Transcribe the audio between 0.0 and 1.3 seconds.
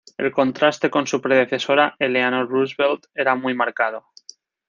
El contraste con su